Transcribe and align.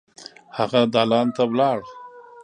هغه 0.57 0.81
دالان 0.93 1.27
ته 1.35 1.43
لاړ. 1.59 1.79